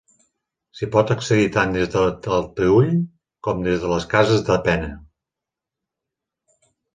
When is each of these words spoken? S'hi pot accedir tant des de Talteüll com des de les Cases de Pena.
S'hi 0.77 0.87
pot 0.93 1.11
accedir 1.15 1.51
tant 1.57 1.75
des 1.75 1.91
de 1.95 2.05
Talteüll 2.27 2.89
com 3.49 3.61
des 3.67 3.85
de 3.85 3.93
les 3.93 4.09
Cases 4.15 4.43
de 4.49 4.57
Pena. 4.71 4.89